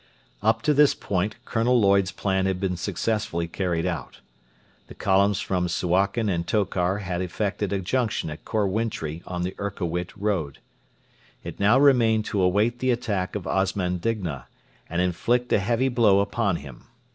[0.41, 4.19] Up to this point Colonel Lloyd's plan had been successfully carried out.
[4.87, 9.53] The columns from Suakin and Tokar had effected a junction at Khor Wintri on the
[9.59, 10.57] Erkowit road.
[11.43, 14.47] It now remained to await the attack of Osman Digna,
[14.89, 16.85] and inflict a heavy blow upon him.